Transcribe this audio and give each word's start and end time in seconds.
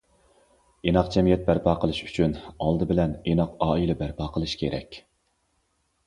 ئىناق 0.91 1.09
جەمئىيەت 1.15 1.41
بەرپا 1.49 1.75
قىلىش 1.83 1.99
ئۈچۈن 2.07 2.33
ئالدى 2.65 2.87
بىلەن 2.91 3.13
ئىناق 3.33 3.53
ئائىلە 3.65 3.97
بەرپا 3.99 4.31
قىلىش 4.39 4.55
كېرەك. 4.63 4.99